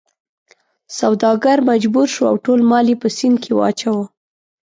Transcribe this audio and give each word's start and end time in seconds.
سوداګر 0.99 1.57
مجبور 1.69 2.07
شو 2.13 2.23
او 2.29 2.35
ټول 2.45 2.59
مال 2.69 2.85
یې 2.91 2.95
په 3.01 3.07
سیند 3.17 3.37
کې 3.43 3.51
واچاوه. 3.55 4.05